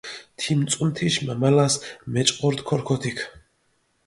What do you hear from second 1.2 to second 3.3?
მამალას მეჭყორდჷ ქორქოთიქ.